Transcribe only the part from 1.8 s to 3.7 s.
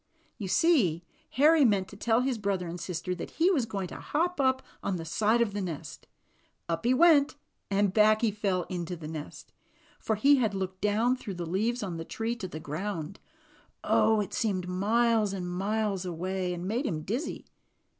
to tell his brother and sister that he was